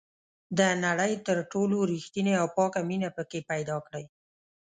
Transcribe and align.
د 0.57 0.59
نړۍ 0.85 1.13
تر 1.27 1.37
ټولو 1.51 1.77
ریښتینې 1.91 2.33
او 2.41 2.47
پاکه 2.57 2.81
مینه 2.89 3.09
پکې 3.15 3.39
پیدا 3.51 3.77
کړئ. 3.85 4.05